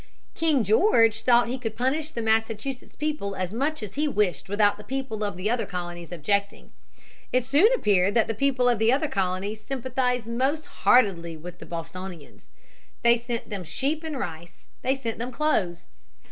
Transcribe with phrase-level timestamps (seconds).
[0.33, 4.77] King George thought he could punish the Massachusetts people as much as he wished without
[4.77, 6.71] the people of the other colonies objecting.
[7.31, 11.67] It soon appeared that the people of the other colonies sympathized most heartily with the
[11.67, 12.49] Bostonians.
[13.03, 14.65] They sent them sheep and rice.
[14.81, 15.85] They sent them clothes.